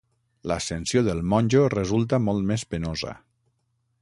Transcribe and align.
L'ascensió 0.51 1.03
del 1.09 1.21
monjo 1.35 1.63
resulta 1.75 2.21
molt 2.31 2.51
més 2.53 2.67
penosa. 2.75 3.15